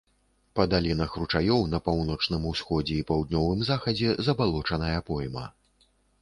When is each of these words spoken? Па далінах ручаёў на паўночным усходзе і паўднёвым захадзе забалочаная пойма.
Па 0.59 0.63
далінах 0.69 1.17
ручаёў 1.23 1.61
на 1.73 1.79
паўночным 1.89 2.47
усходзе 2.53 2.97
і 3.03 3.05
паўднёвым 3.11 3.61
захадзе 3.69 4.17
забалочаная 4.29 4.97
пойма. 5.13 5.45